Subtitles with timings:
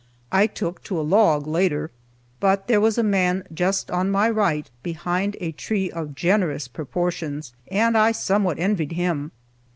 [0.31, 1.91] I took to a log later.
[2.39, 7.53] But there was a man just on my right behind a tree of generous proportions,
[7.67, 9.29] and I somewhat envied him.